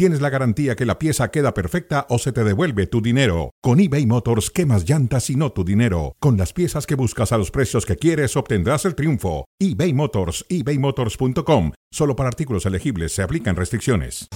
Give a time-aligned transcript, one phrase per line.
[0.00, 3.50] tienes la garantía que la pieza queda perfecta o se te devuelve tu dinero.
[3.60, 6.16] Con eBay Motors, quemas llantas y no tu dinero.
[6.20, 9.44] Con las piezas que buscas a los precios que quieres, obtendrás el triunfo.
[9.58, 11.72] eBay Motors, ebaymotors.com.
[11.92, 14.26] Solo para artículos elegibles se aplican restricciones.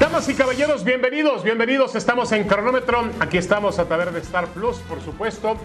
[0.00, 1.94] Damas y caballeros, bienvenidos, bienvenidos.
[1.94, 3.08] Estamos en cronómetro.
[3.20, 5.56] Aquí estamos a través de Star Plus, por supuesto.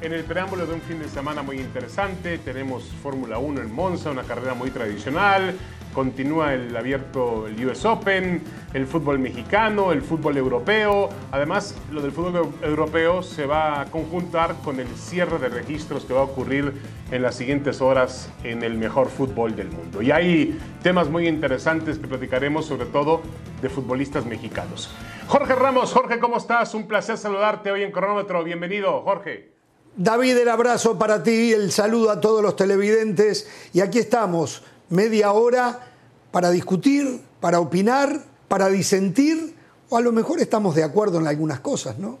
[0.00, 4.12] En el preámbulo de un fin de semana muy interesante, tenemos Fórmula 1 en Monza,
[4.12, 5.56] una carrera muy tradicional,
[5.92, 8.40] continúa el abierto el US Open,
[8.74, 11.08] el fútbol mexicano, el fútbol europeo.
[11.32, 16.14] Además, lo del fútbol europeo se va a conjuntar con el cierre de registros que
[16.14, 16.74] va a ocurrir
[17.10, 20.00] en las siguientes horas en el mejor fútbol del mundo.
[20.00, 23.20] Y hay temas muy interesantes que platicaremos, sobre todo
[23.60, 24.94] de futbolistas mexicanos.
[25.26, 26.72] Jorge Ramos, Jorge, ¿cómo estás?
[26.74, 28.44] Un placer saludarte hoy en Cronómetro.
[28.44, 29.57] Bienvenido, Jorge.
[29.98, 33.50] David, el abrazo para ti, el saludo a todos los televidentes.
[33.72, 35.90] Y aquí estamos, media hora
[36.30, 39.56] para discutir, para opinar, para disentir,
[39.88, 42.20] o a lo mejor estamos de acuerdo en algunas cosas, ¿no?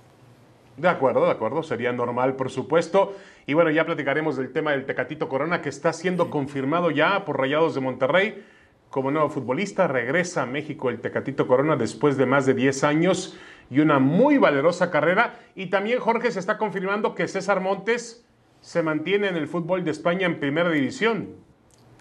[0.76, 3.14] De acuerdo, de acuerdo, sería normal, por supuesto.
[3.46, 7.38] Y bueno, ya platicaremos del tema del Tecatito Corona, que está siendo confirmado ya por
[7.38, 8.44] Rayados de Monterrey
[8.90, 9.86] como nuevo futbolista.
[9.86, 13.36] Regresa a México el Tecatito Corona después de más de 10 años
[13.70, 15.38] y una muy valerosa carrera.
[15.54, 18.24] Y también Jorge se está confirmando que César Montes
[18.60, 21.28] se mantiene en el fútbol de España en primera división.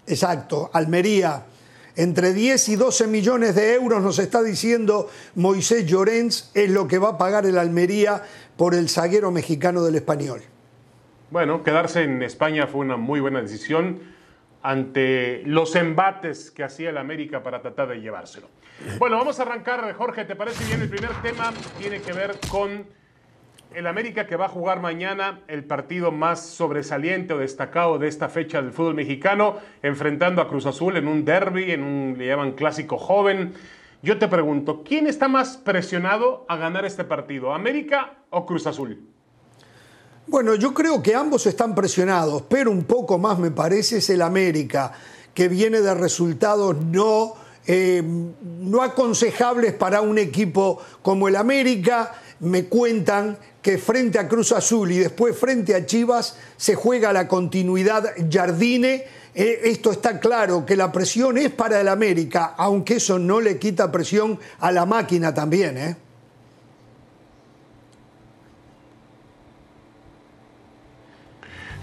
[0.05, 1.45] Exacto, Almería.
[1.95, 6.99] Entre 10 y 12 millones de euros nos está diciendo Moisés Llorens es lo que
[6.99, 8.21] va a pagar el Almería
[8.55, 10.41] por el zaguero mexicano del español.
[11.31, 13.99] Bueno, quedarse en España fue una muy buena decisión
[14.61, 18.47] ante los embates que hacía el América para tratar de llevárselo.
[18.99, 20.81] Bueno, vamos a arrancar, Jorge, ¿te parece bien?
[20.81, 22.85] El primer tema tiene que ver con
[23.73, 28.29] el América que va a jugar mañana el partido más sobresaliente o destacado de esta
[28.29, 32.51] fecha del fútbol mexicano, enfrentando a Cruz Azul en un derby, en un, le llaman
[32.51, 33.53] clásico joven.
[34.03, 39.01] Yo te pregunto, ¿quién está más presionado a ganar este partido, América o Cruz Azul?
[40.27, 44.21] Bueno, yo creo que ambos están presionados, pero un poco más me parece es el
[44.21, 44.91] América,
[45.33, 47.33] que viene de resultados no,
[47.67, 52.13] eh, no aconsejables para un equipo como el América.
[52.39, 57.27] Me cuentan que frente a Cruz Azul y después frente a Chivas se juega la
[57.27, 59.03] continuidad Jardine.
[59.35, 63.59] Eh, esto está claro, que la presión es para el América, aunque eso no le
[63.59, 65.77] quita presión a la máquina también.
[65.77, 65.95] ¿eh?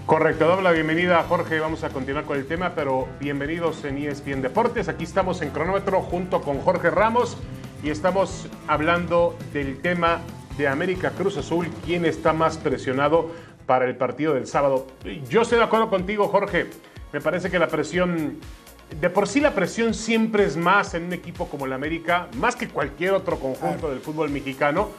[0.05, 4.43] Correcto, doble la bienvenida Jorge, vamos a continuar con el tema, pero bienvenidos en ESPN
[4.43, 7.37] Deportes, aquí estamos en cronómetro junto con Jorge Ramos
[7.81, 10.21] y estamos hablando del tema
[10.59, 13.31] de América Cruz Azul, quién está más presionado
[13.65, 14.85] para el partido del sábado.
[15.27, 16.67] Yo estoy de acuerdo contigo Jorge,
[17.11, 18.37] me parece que la presión,
[19.01, 22.55] de por sí la presión siempre es más en un equipo como el América, más
[22.55, 24.89] que cualquier otro conjunto del fútbol mexicano.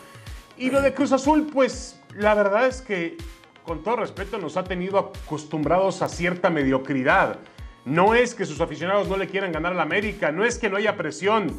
[0.59, 3.17] Y lo de Cruz Azul, pues la verdad es que
[3.67, 7.41] con todo respeto, nos ha tenido acostumbrados a cierta mediocridad.
[7.85, 10.77] No es que sus aficionados no le quieran ganar al América, no es que no
[10.77, 11.53] haya presión,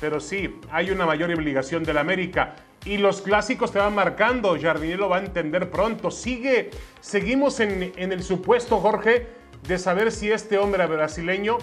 [0.00, 2.54] pero sí, hay una mayor obligación del América.
[2.84, 6.10] Y los clásicos te van marcando, Jardine lo va a entender pronto.
[6.10, 6.70] Sigue,
[7.00, 9.26] seguimos en, en el supuesto, Jorge,
[9.66, 11.58] de saber si este hombre brasileño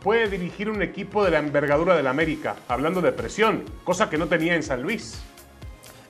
[0.00, 4.28] puede dirigir un equipo de la envergadura del América, hablando de presión, cosa que no
[4.28, 5.20] tenía en San Luis.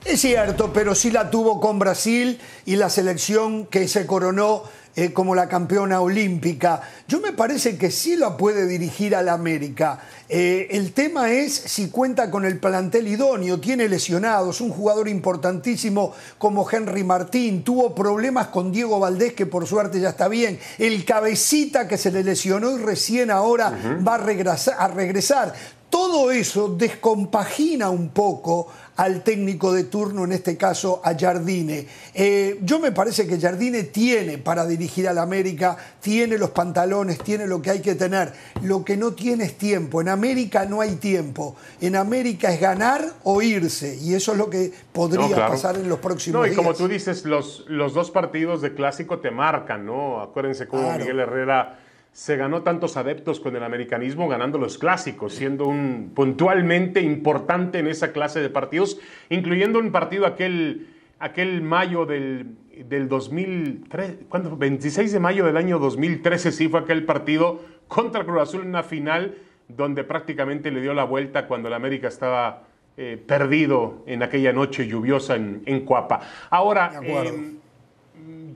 [0.07, 4.63] Es cierto, pero sí la tuvo con Brasil y la selección que se coronó
[4.95, 6.81] eh, como la campeona olímpica.
[7.09, 9.99] Yo me parece que sí la puede dirigir al América.
[10.29, 16.13] Eh, el tema es si cuenta con el plantel idóneo, tiene lesionados, un jugador importantísimo
[16.37, 21.03] como Henry Martín, tuvo problemas con Diego Valdés, que por suerte ya está bien, el
[21.03, 23.77] cabecita que se le lesionó y recién ahora
[24.07, 25.53] va a regresar, a regresar.
[25.89, 28.67] Todo eso descompagina un poco
[28.97, 31.87] al técnico de turno, en este caso a Jardine.
[32.13, 37.47] Eh, yo me parece que Jardine tiene para dirigir al América, tiene los pantalones, tiene
[37.47, 38.33] lo que hay que tener.
[38.63, 40.01] Lo que no tiene es tiempo.
[40.01, 41.55] En América no hay tiempo.
[41.79, 43.97] En América es ganar o irse.
[44.01, 46.55] Y eso es lo que podría pasar en los próximos días.
[46.55, 50.21] No, y como tú dices, los, los dos partidos de clásico te marcan, ¿no?
[50.21, 51.79] Acuérdense cómo Miguel Herrera
[52.17, 57.85] se ganó tantos adeptos con el americanismo ganando los clásicos, siendo un puntualmente importante en
[57.85, 58.99] esa clase de partidos,
[59.29, 60.87] incluyendo un partido aquel
[61.19, 62.55] aquel mayo del,
[62.89, 64.57] del 2003, ¿cuándo?
[64.57, 68.81] 26 de mayo del año 2013, sí fue aquel partido contra Cruz Azul en una
[68.81, 69.35] final
[69.67, 72.63] donde prácticamente le dio la vuelta cuando el América estaba
[72.97, 76.21] eh, perdido en aquella noche lluviosa en, en Cuapa.
[76.49, 77.59] Ahora, em,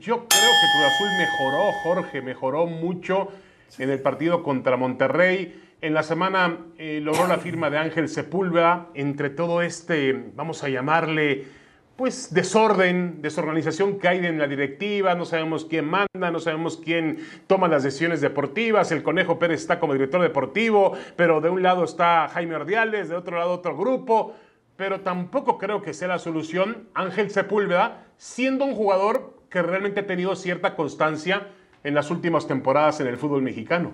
[0.00, 3.28] yo creo que Cruz Azul mejoró, Jorge, mejoró mucho
[3.78, 5.60] en el partido contra Monterrey.
[5.80, 8.88] En la semana eh, logró la firma de Ángel Sepúlveda.
[8.94, 11.46] Entre todo este, vamos a llamarle,
[11.96, 17.18] pues desorden, desorganización que hay en la directiva, no sabemos quién manda, no sabemos quién
[17.46, 21.84] toma las decisiones deportivas, el Conejo Pérez está como director deportivo, pero de un lado
[21.84, 24.34] está Jaime Ordiales, de otro lado otro grupo,
[24.76, 30.06] pero tampoco creo que sea la solución Ángel Sepúlveda, siendo un jugador que realmente ha
[30.06, 31.48] tenido cierta constancia
[31.84, 33.92] en las últimas temporadas en el fútbol mexicano.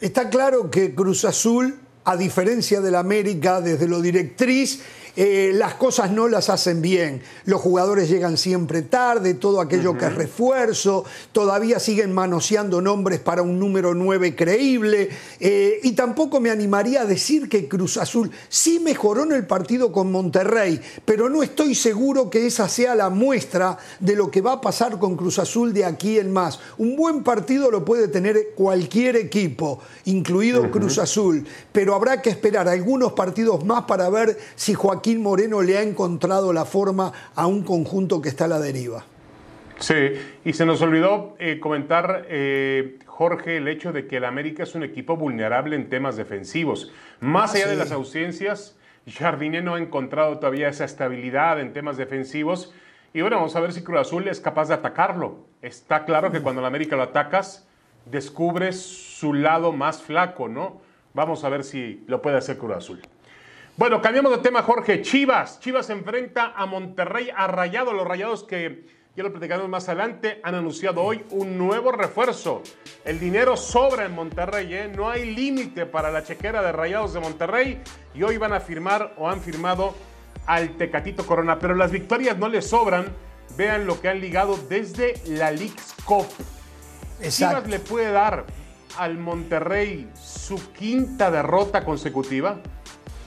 [0.00, 4.82] Está claro que Cruz Azul, a diferencia del América, desde lo directriz,
[5.20, 7.20] eh, las cosas no las hacen bien.
[7.44, 13.42] Los jugadores llegan siempre tarde, todo aquello que es refuerzo, todavía siguen manoseando nombres para
[13.42, 15.08] un número 9 creíble.
[15.40, 19.90] Eh, y tampoco me animaría a decir que Cruz Azul sí mejoró en el partido
[19.90, 24.52] con Monterrey, pero no estoy seguro que esa sea la muestra de lo que va
[24.52, 26.60] a pasar con Cruz Azul de aquí en más.
[26.78, 32.68] Un buen partido lo puede tener cualquier equipo, incluido Cruz Azul, pero habrá que esperar
[32.68, 37.62] algunos partidos más para ver si Joaquín Moreno le ha encontrado la forma a un
[37.62, 39.04] conjunto que está a la deriva.
[39.78, 39.94] Sí,
[40.44, 44.74] y se nos olvidó eh, comentar, eh, Jorge, el hecho de que el América es
[44.74, 46.92] un equipo vulnerable en temas defensivos.
[47.20, 48.76] Más allá de las ausencias,
[49.06, 52.74] Jardine no ha encontrado todavía esa estabilidad en temas defensivos.
[53.14, 55.46] Y bueno, vamos a ver si Cruz Azul es capaz de atacarlo.
[55.62, 57.68] Está claro que cuando el América lo atacas,
[58.04, 60.80] descubres su lado más flaco, ¿no?
[61.14, 63.00] Vamos a ver si lo puede hacer Cruz Azul.
[63.78, 65.02] Bueno, cambiamos de tema, Jorge.
[65.02, 65.60] Chivas.
[65.60, 67.92] Chivas enfrenta a Monterrey, a Rayado.
[67.92, 68.84] Los Rayados que
[69.14, 72.64] ya lo platicamos más adelante, han anunciado hoy un nuevo refuerzo.
[73.04, 74.92] El dinero sobra en Monterrey, ¿eh?
[74.92, 77.80] no hay límite para la chequera de Rayados de Monterrey
[78.14, 79.94] y hoy van a firmar o han firmado
[80.46, 83.06] al Tecatito Corona, pero las victorias no les sobran.
[83.56, 86.26] Vean lo que han ligado desde la League's Cup.
[87.22, 88.44] Chivas le puede dar
[88.98, 92.60] al Monterrey su quinta derrota consecutiva.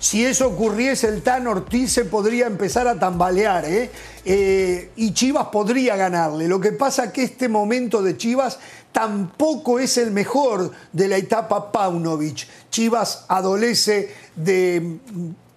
[0.02, 3.92] Si eso ocurriese, el Tan Ortiz se podría empezar a tambalear ¿eh?
[4.26, 6.48] Eh, y Chivas podría ganarle.
[6.48, 8.58] Lo que pasa que este momento de Chivas
[8.92, 12.48] tampoco es el mejor de la etapa Paunovic.
[12.72, 14.98] Chivas adolece de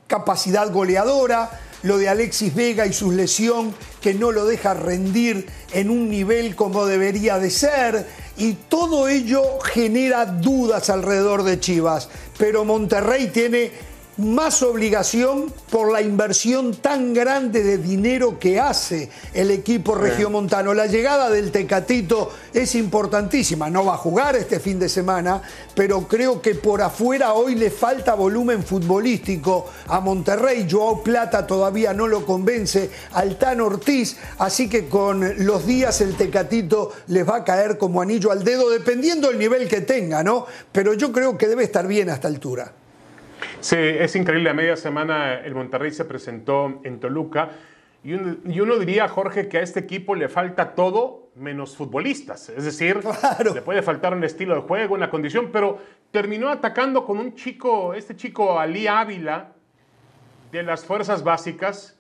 [0.07, 1.51] capacidad goleadora,
[1.83, 6.55] lo de Alexis Vega y su lesión que no lo deja rendir en un nivel
[6.55, 8.07] como debería de ser
[8.37, 12.11] y todo ello genera dudas alrededor de Chivas.
[12.37, 19.51] Pero Monterrey tiene más obligación por la inversión tan grande de dinero que hace el
[19.51, 20.73] equipo regiomontano.
[20.73, 23.69] La llegada del Tecatito es importantísima.
[23.71, 25.43] No va a jugar este fin de semana,
[25.75, 30.67] pero creo que por afuera hoy le falta volumen futbolístico a Monterrey.
[30.71, 36.93] Joao Plata todavía no lo convence, Altán Ortiz, así que con los días el Tecatito
[37.09, 40.47] les va a caer como anillo al dedo, dependiendo del nivel que tenga, ¿no?
[40.71, 42.73] Pero yo creo que debe estar bien a esta altura.
[43.65, 44.51] Sí, es increíble.
[44.51, 47.49] A media semana el Monterrey se presentó en Toluca
[48.05, 52.51] y uno, diría, Jorge, que a este equipo le falta todo menos futbolistas.
[52.51, 53.01] Es decir,
[53.55, 55.79] le puede faltar un estilo de juego, una condición, pero
[56.11, 59.53] terminó atacando con un chico, este chico Ali Ávila,
[60.53, 61.99] de las fuerzas básicas,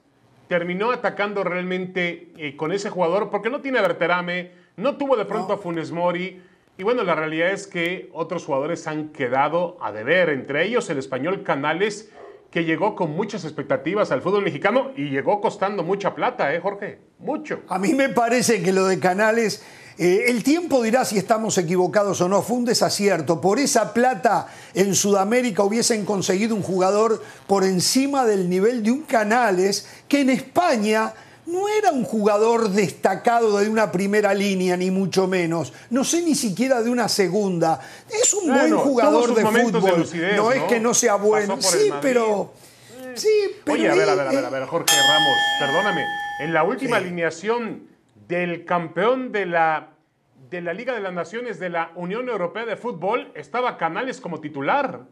[0.48, 5.24] terminó atacando realmente eh, con ese jugador porque no tiene a Berterame, no tuvo de
[5.24, 6.42] pronto a Funes Mori
[6.76, 10.98] y bueno, la realidad es que otros jugadores han quedado a deber, entre ellos el
[10.98, 12.10] español Canales,
[12.50, 16.98] que llegó con muchas expectativas al fútbol mexicano y llegó costando mucha plata, ¿eh, Jorge?
[17.18, 17.62] Mucho.
[17.68, 19.64] A mí me parece que lo de Canales,
[19.98, 23.40] eh, el tiempo dirá si estamos equivocados o no, fue un desacierto.
[23.40, 29.02] Por esa plata en Sudamérica hubiesen conseguido un jugador por encima del nivel de un
[29.02, 31.12] Canales que en España
[31.46, 35.72] no era un jugador destacado de una primera línea, ni mucho menos.
[35.90, 37.80] No sé ni siquiera de una segunda.
[38.08, 40.06] Es un buen jugador de fútbol.
[40.36, 41.60] no, es que no sea bueno.
[41.60, 42.52] Sí, pero.
[43.14, 43.28] Sí,
[43.64, 43.74] pero.
[43.74, 46.04] Oye, a ver, a ver, a ver, a ver, Jorge Ramos, perdóname.
[46.40, 47.88] En la última alineación
[48.26, 49.90] del campeón de la,
[50.50, 54.40] de la Liga de las Naciones de la Unión Europea de Fútbol estaba Canales como
[54.40, 55.02] titular.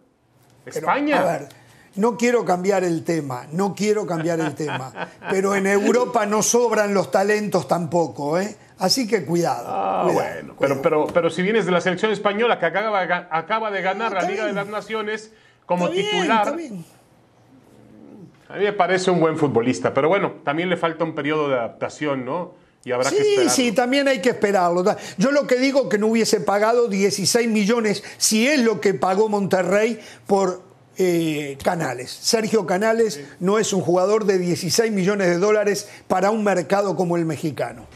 [0.65, 1.21] España.
[1.21, 1.49] a ver,
[1.97, 4.93] no quiero cambiar el tema, no quiero cambiar el tema,
[5.31, 8.57] pero en Europa no sobran los talentos tampoco, ¿eh?
[8.79, 9.67] Así que cuidado.
[9.69, 13.81] Ah, bueno, Pero, pero, pero si vienes de la selección española que acaba, acaba de
[13.81, 15.31] ganar la Liga de las Naciones
[15.67, 16.49] como titular.
[16.49, 21.55] A mí me parece un buen futbolista, pero bueno, también le falta un periodo de
[21.55, 22.55] adaptación, ¿no?
[22.85, 23.51] Y habrá sí, que esperarlo.
[23.51, 24.85] sí, también hay que esperarlo.
[25.17, 29.29] Yo lo que digo que no hubiese pagado 16 millones, si es lo que pagó
[29.29, 32.11] Monterrey por eh, Canales.
[32.11, 37.17] Sergio Canales no es un jugador de 16 millones de dólares para un mercado como
[37.17, 37.87] el mexicano.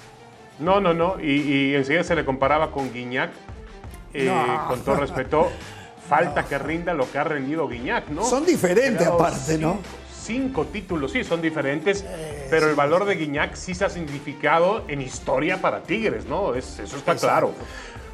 [0.58, 1.16] No, no, no.
[1.20, 3.30] Y, y enseguida se le comparaba con Guiñac.
[4.14, 4.68] Eh, No.
[4.68, 5.50] Con todo respeto,
[6.08, 8.24] falta que rinda lo que ha rendido Guiñac, ¿no?
[8.24, 9.72] Son diferentes aparte, ¿no?
[9.74, 9.88] cinco-
[10.26, 12.04] Cinco títulos, sí, son diferentes,
[12.50, 16.54] pero el valor de Guiñac sí se ha significado en historia para Tigres, ¿no?
[16.56, 17.52] Es- eso está claro.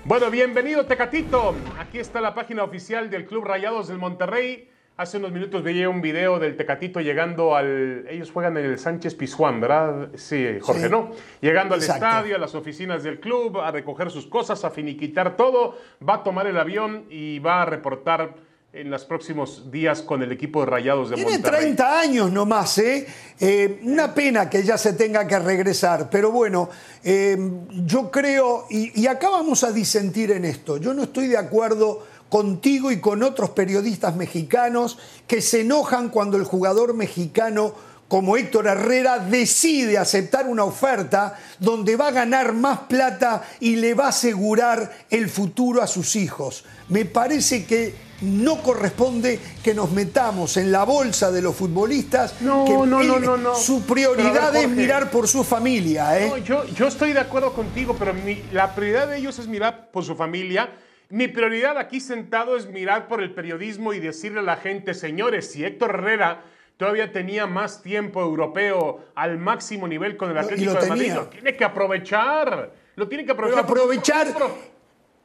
[0.05, 1.55] Bueno, bienvenido Tecatito.
[1.81, 4.69] Aquí está la página oficial del Club Rayados del Monterrey.
[4.97, 8.07] Hace unos minutos veía un video del Tecatito llegando al...
[8.11, 10.11] Ellos juegan en el Sánchez Pizjuán, ¿verdad?
[10.17, 10.89] Sí, Jorge, Sí.
[10.91, 11.11] ¿no?
[11.41, 15.79] Llegando al estadio, a las oficinas del club, a recoger sus cosas, a finiquitar todo.
[16.07, 18.35] Va a tomar el avión y va a reportar
[18.75, 21.61] en los próximos días con el equipo de Rayados de Tiene Monterrey.
[21.61, 23.07] 30 años nomás, ¿eh?
[23.41, 26.69] Eh, Una pena que ya se tenga que regresar, pero bueno,
[27.03, 27.37] eh,
[27.85, 32.07] yo creo, y, y acá vamos a disentir en esto, yo no estoy de acuerdo
[32.43, 34.97] contigo y con otros periodistas mexicanos
[35.27, 37.75] que se enojan cuando el jugador mexicano
[38.09, 43.93] como Héctor Herrera decide aceptar una oferta donde va a ganar más plata y le
[43.93, 46.65] va a asegurar el futuro a sus hijos.
[46.89, 52.41] Me parece que no corresponde que nos metamos en la bolsa de los futbolistas.
[52.41, 53.55] No, que no, no, él- no, no.
[53.57, 56.19] Su prioridad ver, es mirar por su familia.
[56.19, 56.29] ¿eh?
[56.31, 59.91] No, yo, yo estoy de acuerdo contigo, pero mi- la prioridad de ellos es mirar
[59.91, 60.71] por su familia.
[61.13, 65.53] Mi prioridad aquí sentado es mirar por el periodismo y decirle a la gente, señores,
[65.53, 66.43] si Héctor Herrera
[66.79, 71.55] todavía tenía más tiempo europeo al máximo nivel con el Atlético de Madrid, lo tiene
[71.55, 72.73] que aprovechar.
[72.97, 74.29] Lo tiene que Pero aprovechar.
[74.29, 74.51] aprovechar,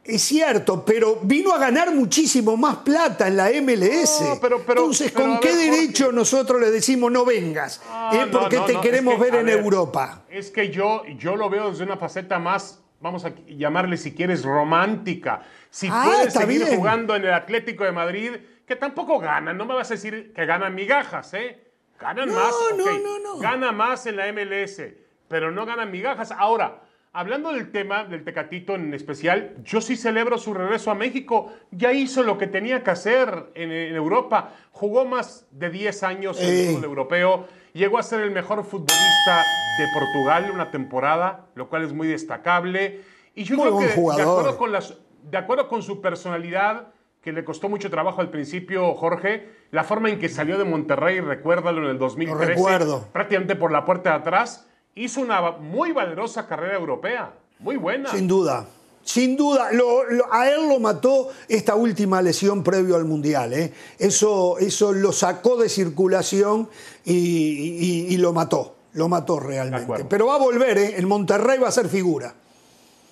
[0.03, 4.20] es cierto, pero vino a ganar muchísimo más plata en la MLS.
[4.27, 7.82] No, pero- pero- Entonces, pero ¿con qué ver, derecho nosotros le decimos no vengas?
[7.89, 8.27] Ah, ¿Eh?
[8.29, 10.25] Porque no, te queremos es que, ver en ver, Europa.
[10.29, 14.44] Es que yo, yo lo veo desde una faceta más, vamos a llamarle si quieres,
[14.44, 15.42] romántica.
[15.70, 16.75] Si Ah, puedes seguir bien.
[16.77, 18.32] jugando en el Atlético de Madrid,
[18.66, 21.63] que tampoco ganan, no me vas a decir que ganan migajas, ¿eh?
[22.00, 23.38] Ganan No, más, no, no, no.
[23.39, 24.82] Gana más en la MLS,
[25.27, 26.32] pero no ganan migajas.
[26.32, 26.82] Ahora,
[27.13, 31.51] hablando del tema del Tecatito en especial, yo sí celebro su regreso a México.
[31.72, 34.54] Ya hizo lo que tenía que hacer en, en Europa.
[34.72, 37.48] Jugó más de 10 años en el fútbol europeo.
[37.77, 39.43] Llegó a ser el mejor futbolista
[39.77, 43.01] de Portugal una temporada, lo cual es muy destacable.
[43.36, 44.39] Y yo Muy creo buen que de jugador.
[44.39, 46.88] acuerdo, con las, de acuerdo con su personalidad,
[47.22, 51.19] que le costó mucho trabajo al principio, Jorge, la forma en que salió de Monterrey,
[51.19, 53.07] recuérdalo, en el 2013, recuerdo.
[53.13, 57.34] prácticamente por la puerta de atrás, hizo una muy valerosa carrera europea.
[57.60, 58.10] Muy buena.
[58.10, 58.65] Sin duda.
[59.08, 63.54] Sin duda, Lo- lo- a él lo mató esta última lesión previo al Mundial.
[63.54, 63.72] ¿eh?
[63.98, 66.68] Eso, eso lo sacó de circulación
[67.06, 68.76] y, y- y lo mató.
[68.94, 70.04] Lo mató realmente.
[70.10, 70.96] Pero va a volver, ¿eh?
[70.98, 72.34] en Monterrey va a ser figura.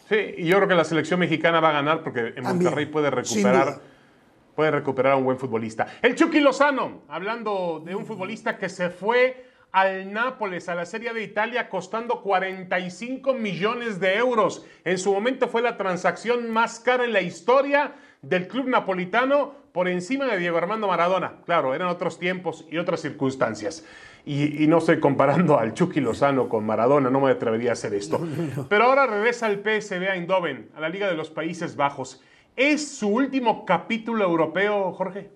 [0.10, 2.86] Sí, y yo creo que la selección mexicana va a ganar porque en También, Monterrey
[2.88, 3.80] puede recuperar,
[4.54, 5.88] puede recuperar a un buen futbolista.
[6.02, 11.10] El Chucky Lozano, hablando de un futbolista que se fue al Nápoles, a la Serie
[11.10, 14.66] A de Italia, costando 45 millones de euros.
[14.86, 17.92] En su momento fue la transacción más cara en la historia
[18.22, 21.42] del club napolitano por encima de Diego Armando Maradona.
[21.46, 23.84] Claro, eran otros tiempos y otras circunstancias.
[24.24, 27.94] Y, y no estoy comparando al Chucky Lozano con Maradona, no me atrevería a hacer
[27.96, 28.26] esto.
[28.70, 32.24] Pero ahora regresa al PSV Eindhoven, a la Liga de los Países Bajos.
[32.56, 35.32] ¿Es su último capítulo europeo, Jorge?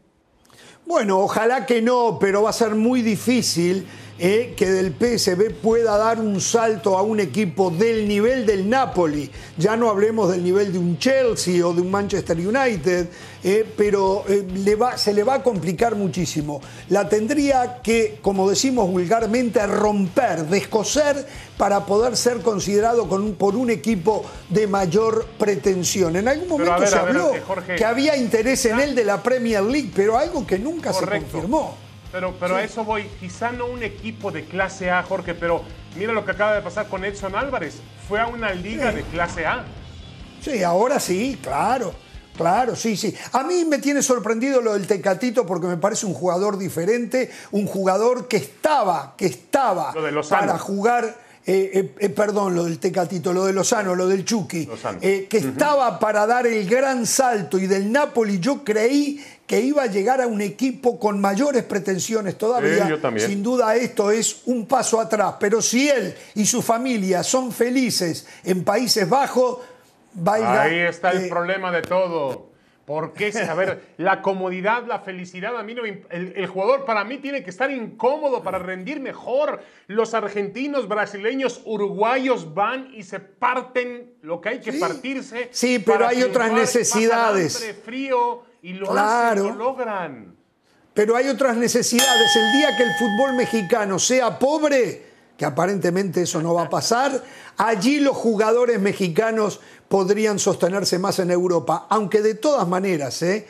[0.86, 3.86] Bueno, ojalá que no, pero va a ser muy difícil
[4.20, 9.30] eh, que del PSV pueda dar un salto a un equipo del nivel del Napoli.
[9.58, 13.08] Ya no hablemos del nivel de un Chelsea o de un Manchester United,
[13.44, 16.62] eh, pero eh, le va- se le va a complicar muchísimo.
[16.90, 21.26] La tendría que, como decimos vulgarmente, romper, descoser
[21.58, 26.16] para poder ser considerado con un- por un equipo de mayor pretensión.
[26.18, 27.76] En algún momento ver, se ver, habló Jorge.
[27.76, 31.89] que había interés en él de la Premier League, pero algo que nunca se confirmó.
[32.12, 33.04] Pero, pero a eso voy.
[33.20, 35.64] Quizá no un equipo de clase A, Jorge, pero
[35.96, 37.76] mira lo que acaba de pasar con Edson Álvarez.
[38.08, 38.98] Fue a una liga Sí.
[38.98, 39.64] de clase A.
[40.42, 41.94] Sí, ahora sí, claro.
[42.36, 43.14] Claro, sí, sí.
[43.34, 47.66] A mí me tiene sorprendido lo del Tecatito porque me parece un jugador diferente, un
[47.68, 50.48] jugador que estaba, que estaba Lo de Lozano.
[50.48, 51.18] para jugar,
[51.52, 55.00] eh, eh, eh, perdón, lo del Tecatito, lo de Lozano, lo del Chucky, Lozano.
[55.02, 59.82] eh, que estaba para dar el gran salto y del Napoli yo creí que iba
[59.82, 62.86] a llegar a un equipo con mayores pretensiones todavía.
[63.28, 68.28] Sin duda esto es un paso atrás, pero si él y su familia son felices
[68.44, 69.58] en Países Bajos,
[70.28, 72.49] va a ir a- Ahí está el problema de todo.
[72.90, 77.20] Porque, a ver, la comodidad, la felicidad, a mí no el, el, jugador para mí
[77.20, 79.62] tiene que estar incómodo para rendir mejor.
[79.86, 85.50] Los argentinos, brasileños, uruguayos van y se parten lo que hay que partirse.
[85.52, 87.58] Sí, pero hay otras necesidades.
[87.58, 90.36] Hambre, frío y lo hacen, lo logran.
[90.96, 92.36] Pero hay otras necesidades.
[92.36, 95.09] El día que el fútbol mexicano sea pobre,
[95.40, 97.24] que aparentemente eso no va a pasar,
[97.56, 103.48] allí los jugadores mexicanos podrían sostenerse más en Europa, aunque de todas maneras, ¿eh?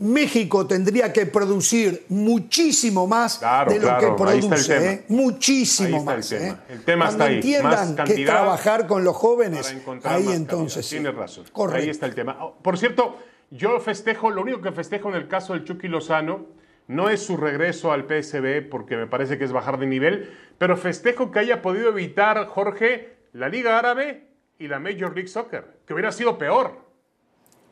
[0.00, 5.04] México tendría que producir muchísimo más de lo que produce, ¿eh?
[5.06, 6.32] muchísimo más.
[6.32, 6.72] El tema, ¿eh?
[6.72, 7.34] el tema está ahí.
[7.36, 10.84] entiendan que trabajar con los jóvenes, ahí entonces.
[10.84, 10.96] Sí.
[10.96, 11.44] Tienes razón.
[11.72, 12.36] Ahí está el tema.
[12.40, 13.18] Oh, por cierto,
[13.52, 17.36] yo festejo, lo único que festejo en el caso del Chucky Lozano no es su
[17.36, 21.62] regreso al PSB porque me parece que es bajar de nivel, pero festejo que haya
[21.62, 26.84] podido evitar Jorge la Liga Árabe y la Major League Soccer, que hubiera sido peor.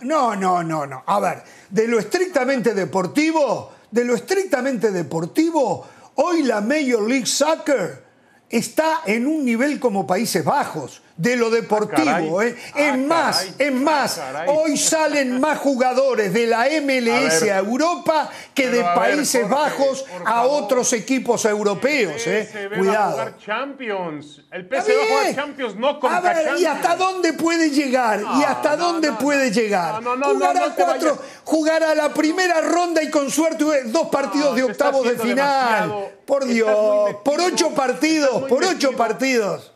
[0.01, 1.05] No, no, no, no.
[1.07, 8.03] A ver, de lo estrictamente deportivo, de lo estrictamente deportivo, hoy la Major League Soccer
[8.51, 12.41] está en un nivel como Países Bajos de lo deportivo.
[12.41, 12.57] Ah, ¿eh?
[12.75, 18.69] es más, es ah, más, hoy salen más jugadores de la MLS a, Europa que
[18.69, 22.27] de Países Bajos a otros equipos europeos.
[22.27, 22.71] El ¿eh?
[22.77, 23.17] Cuidado.
[23.17, 24.41] Va a jugar Champions.
[24.51, 28.21] El PSV va a jugar Champions, no con A ver, ¿y hasta dónde puede llegar?
[28.39, 30.03] ¿Y hasta dónde puede llegar?
[30.03, 36.09] jugará cuatro, jugará la primera ronda y con suerte dos partidos de octavos de final.
[36.25, 39.73] Por Dios, por ocho partidos, por ocho partidos.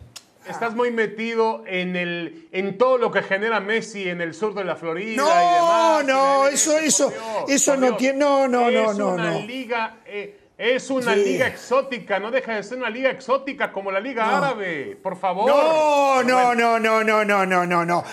[0.48, 4.64] Estás muy metido en el en todo lo que genera Messi en el sur de
[4.64, 6.04] la Florida no, y demás.
[6.06, 7.12] No, eso, eso,
[7.48, 8.18] eso no tiene.
[8.18, 9.14] No, no, no, no.
[9.14, 9.98] Es una liga.
[10.06, 14.38] Eh, es una liga exótica, no deja de ser una liga exótica como la Liga
[14.38, 15.46] Árabe, por favor.
[15.46, 18.04] No, no, no, no, no, no, no, no, no.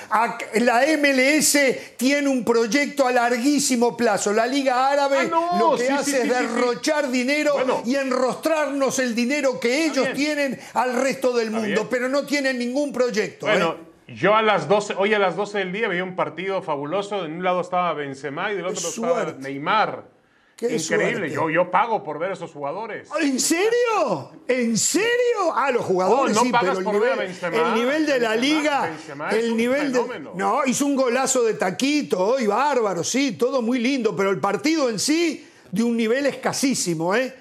[0.56, 1.58] La MLS
[1.96, 4.34] tiene un proyecto a larguísimo plazo.
[4.34, 9.86] La Liga Árabe ah, lo que hace es derrochar dinero y enrostrarnos el dinero que
[9.86, 13.46] ellos tienen al resto del mundo, pero no tienen ningún proyecto.
[13.46, 13.94] Bueno, ¿eh?
[14.16, 17.24] Yo a las 12, hoy a las 12 del día veía un partido fabuloso.
[17.24, 20.13] En un lado estaba Benzema y del otro estaba Neymar.
[20.62, 23.10] Increíble, yo, yo pago por ver a esos jugadores.
[23.20, 24.32] ¿En serio?
[24.48, 25.54] ¿En serio?
[25.54, 28.36] Ah, los jugadores no sí, pagas pero por el nivel, Benzema, el nivel de la
[28.36, 30.20] liga, Benzema el nivel de.
[30.36, 34.90] No, hizo un golazo de taquito hoy, bárbaro, sí, todo muy lindo, pero el partido
[34.90, 37.36] en sí de un nivel escasísimo, ¿eh?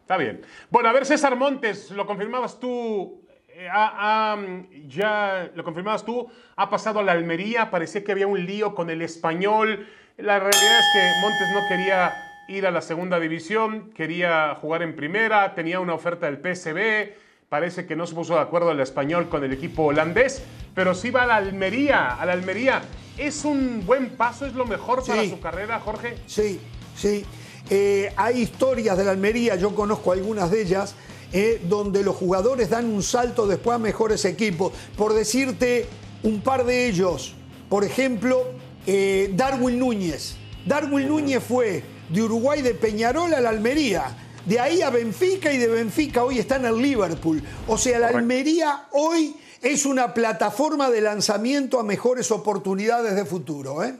[0.00, 0.40] Está bien.
[0.70, 3.22] Bueno, a ver, César Montes, lo confirmabas tú
[3.58, 4.38] eh, ha, ha,
[4.86, 8.88] ya lo confirmabas tú, ha pasado a la Almería, parecía que había un lío con
[8.88, 9.88] el español.
[10.18, 12.12] La realidad es que Montes no quería
[12.48, 17.14] ir a la segunda división, quería jugar en primera, tenía una oferta del PSB,
[17.48, 20.42] parece que no se puso de acuerdo el español con el equipo holandés,
[20.74, 22.82] pero sí va a la Almería, a la Almería.
[23.16, 24.44] ¿Es un buen paso?
[24.44, 26.16] ¿Es lo mejor para su carrera, Jorge?
[26.26, 26.60] Sí,
[26.96, 27.24] sí.
[27.70, 30.96] Eh, hay historias de la Almería, yo conozco algunas de ellas,
[31.32, 34.72] eh, donde los jugadores dan un salto después a mejores equipos.
[34.96, 35.86] Por decirte
[36.24, 37.36] un par de ellos,
[37.68, 38.46] por ejemplo,
[38.90, 40.36] eh, Darwin Núñez.
[40.64, 44.04] Darwin Núñez fue de Uruguay de Peñarol a la Almería.
[44.46, 47.42] De ahí a Benfica y de Benfica hoy está en el Liverpool.
[47.66, 48.08] O sea, la.
[48.08, 53.84] Almería hoy es una plataforma de lanzamiento a mejores oportunidades de futuro.
[53.84, 53.94] ¿eh?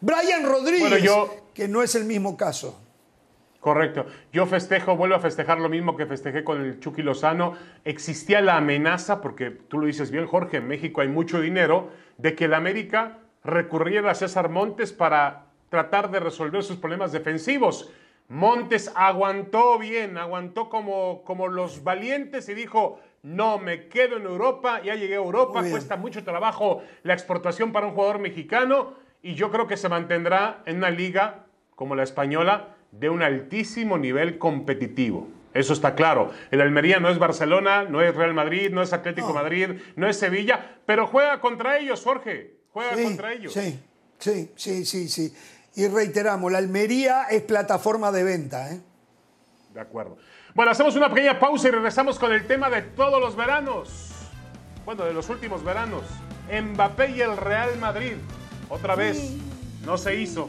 [0.00, 2.80] Brian Rodríguez, Bueno, yo- que no es el mismo caso.
[3.60, 4.06] Correcto.
[4.32, 7.54] Yo festejo, vuelvo a festejar lo mismo que festejé con el Chucky Lozano.
[7.84, 12.34] Existía la amenaza, porque tú lo dices bien, Jorge, en México hay mucho dinero, de
[12.34, 17.92] que el América recurriera a César Montes para tratar de resolver sus problemas defensivos.
[18.28, 24.80] Montes aguantó bien, aguantó como, como los valientes y dijo, no, me quedo en Europa,
[24.82, 29.50] ya llegué a Europa, cuesta mucho trabajo la exportación para un jugador mexicano y yo
[29.50, 35.28] creo que se mantendrá en una liga como la española de un altísimo nivel competitivo.
[35.54, 36.30] Eso está claro.
[36.50, 39.34] El Almería no es Barcelona, no es Real Madrid, no es Atlético No.
[39.34, 42.61] Madrid, no es Sevilla, pero juega contra ellos, Jorge.
[42.72, 43.52] Juega Sí, contra ellos.
[43.52, 43.80] Sí,
[44.18, 45.34] sí, sí, sí, sí.
[45.74, 48.70] Y reiteramos, la Almería es plataforma de venta.
[48.72, 48.80] ¿eh?
[49.74, 50.18] De acuerdo.
[50.54, 54.10] Bueno, hacemos una pequeña pausa y regresamos con el tema de todos los veranos.
[54.84, 56.02] Bueno, de los últimos veranos.
[56.50, 58.14] Mbappé y el Real Madrid.
[58.68, 59.32] Otra vez.
[59.84, 60.48] No se hizo.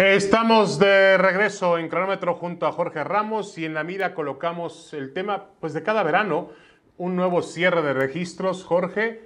[0.00, 5.12] Estamos de regreso en cronómetro junto a Jorge Ramos y en la mira colocamos el
[5.12, 6.50] tema pues de cada verano,
[6.98, 9.20] un nuevo cierre de registros, Jorge,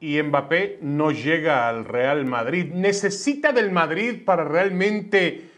[0.00, 2.72] y Mbappé no llega al Real Madrid.
[2.72, 5.50] ¿Necesita del Madrid para realmente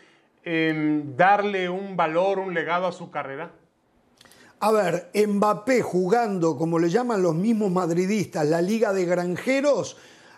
[0.42, 3.52] em, darle un valor, un legado a su carrera?
[4.59, 9.96] A ver, Mbappé jugando, como le llaman los mismos madridistas, la Liga de Granjeros,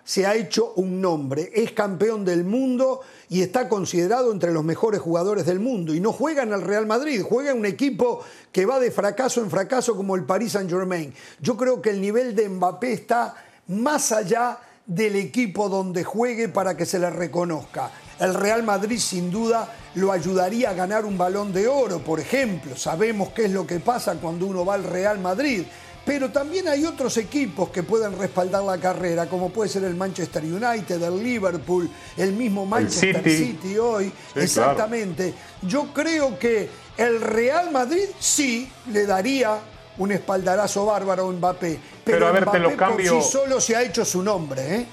[0.08, 1.50] se ha hecho un nombre.
[1.54, 5.94] Es campeón del mundo y está considerado entre los mejores jugadores del mundo.
[5.94, 9.42] Y no juega en el Real Madrid, juega en un equipo que va de fracaso
[9.42, 11.12] en fracaso como el Paris Saint Germain.
[11.42, 13.34] Yo creo que el nivel de Mbappé está
[13.66, 17.90] más allá del equipo donde juegue para que se le reconozca.
[18.18, 22.78] El Real Madrid sin duda lo ayudaría a ganar un balón de oro, por ejemplo.
[22.78, 25.64] Sabemos qué es lo que pasa cuando uno va al Real Madrid.
[26.04, 30.42] Pero también hay otros equipos que pueden respaldar la carrera, como puede ser el Manchester
[30.42, 33.76] United, el Liverpool, el mismo Manchester City.
[33.76, 34.10] hoy.
[34.34, 35.34] Exactamente.
[35.62, 39.58] Yo creo que el Real Madrid sí le daría
[39.98, 41.78] un espaldarazo bárbaro a Mbappé.
[42.04, 43.14] Pero, a ver, te lo cambio.
[43.14, 44.86] Por sí solo se ha hecho su nombre, ¿eh?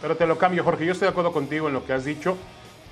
[0.00, 0.84] Pero te lo cambio, Jorge.
[0.84, 2.36] Yo estoy de acuerdo contigo en lo que has dicho,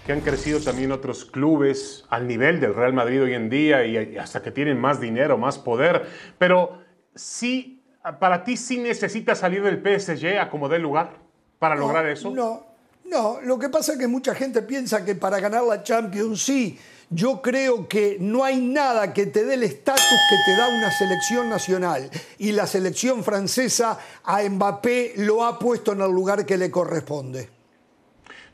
[0.07, 4.17] que han crecido también otros clubes al nivel del Real Madrid hoy en día y
[4.17, 6.07] hasta que tienen más dinero, más poder.
[6.39, 6.84] Pero
[7.15, 7.83] sí,
[8.19, 11.17] para ti sí necesitas salir del PSG a como dé lugar
[11.59, 12.31] para lograr eso.
[12.31, 12.65] No,
[13.05, 13.41] no.
[13.43, 16.79] Lo que pasa es que mucha gente piensa que para ganar la Champions sí
[17.11, 20.91] yo creo que no hay nada que te dé el estatus que te da una
[20.91, 22.11] selección nacional.
[22.39, 27.54] Y la selección francesa a Mbappé lo ha puesto en el lugar que le corresponde.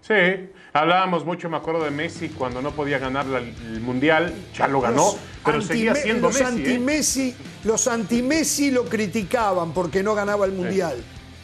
[0.00, 0.14] Sí,
[0.72, 5.14] hablábamos mucho, me acuerdo de Messi cuando no podía ganar el Mundial, ya lo ganó,
[5.44, 6.46] pero seguía siendo los Messi.
[6.46, 7.34] Anti -Messi
[7.64, 10.96] Los anti-Messi lo criticaban porque no ganaba el Mundial.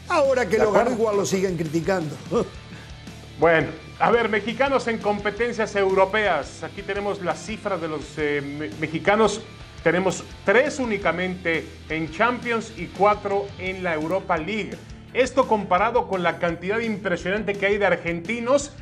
[0.08, 2.16] Ahora que lo ganó igual lo siguen criticando.
[3.38, 6.62] Bueno, a ver, mexicanos en competencias europeas.
[6.62, 9.42] Aquí tenemos las cifras de los eh, mexicanos.
[9.84, 14.70] Tenemos tres únicamente en Champions y cuatro en la Europa League.
[15.16, 18.72] Esto comparado con la cantidad impresionante que hay de argentinos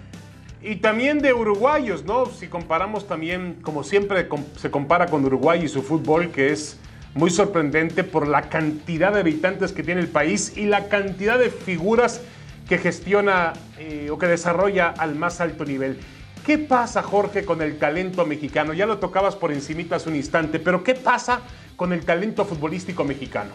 [0.61, 2.27] y también de uruguayos, ¿no?
[2.27, 6.77] Si comparamos también, como siempre se compara con Uruguay y su fútbol, que es
[7.15, 11.51] muy sorprendente por la cantidad de habitantes que tiene el país y la cantidad de
[11.51, 12.21] figuras
[12.69, 16.01] que gestiona eh, o que desarrolla al más alto nivel.
[16.45, 18.73] ¿Qué pasa, Jorge, con el talento mexicano?
[18.73, 21.43] Ya lo tocabas por encimita hace un instante, pero ¿qué pasa
[21.77, 23.53] con el talento futbolístico mexicano?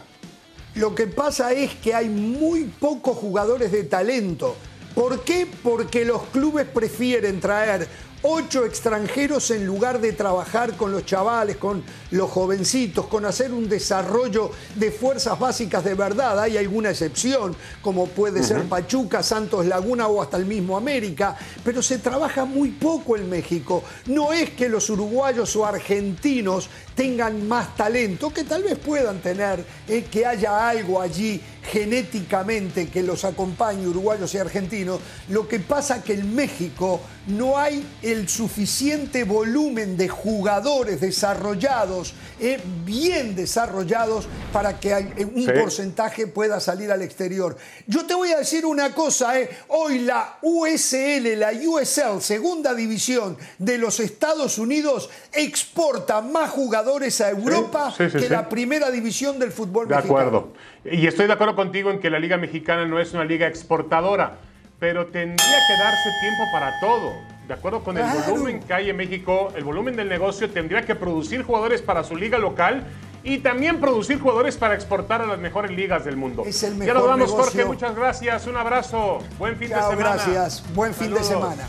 [0.79, 4.55] Lo que pasa es que hay muy pocos jugadores de talento.
[4.95, 5.45] ¿Por qué?
[5.61, 7.85] Porque los clubes prefieren traer
[8.21, 13.69] ocho extranjeros en lugar de trabajar con los chavales, con los jovencitos, con hacer un
[13.69, 16.39] desarrollo de fuerzas básicas de verdad.
[16.39, 21.81] Hay alguna excepción, como puede ser Pachuca, Santos Laguna o hasta el mismo América, pero
[21.81, 23.83] se trabaja muy poco en México.
[24.07, 29.63] No es que los uruguayos o argentinos tengan más talento, que tal vez puedan tener,
[29.87, 34.99] eh, que haya algo allí genéticamente que los acompañe, uruguayos y argentinos.
[35.29, 42.59] Lo que pasa que en México no hay el suficiente volumen de jugadores desarrollados, eh,
[42.85, 44.93] bien desarrollados, para que
[45.35, 47.57] un porcentaje pueda salir al exterior.
[47.87, 49.49] Yo te voy a decir una cosa, eh.
[49.67, 57.29] hoy la USL, la USL, segunda división de los Estados Unidos, exporta más jugadores a
[57.29, 60.19] Europa que la primera división del fútbol de mexicano.
[60.19, 60.53] De acuerdo.
[60.85, 64.37] Y estoy de acuerdo contigo en que la Liga Mexicana no es una liga exportadora,
[64.79, 67.28] pero tendría que darse tiempo para todo.
[67.49, 70.93] De acuerdo con el volumen que hay en México, el volumen del negocio tendría que
[70.93, 72.85] producir jugadores para su liga local
[73.23, 76.43] y también producir jugadores para exportar a las mejores ligas del mundo.
[76.45, 77.65] Es el mejor ya nos vamos, Jorge.
[77.65, 78.45] Muchas gracias.
[78.45, 79.17] Un abrazo.
[79.39, 79.95] Buen fin de semana.
[79.95, 80.63] Gracias.
[80.75, 81.67] Buen fin de semana.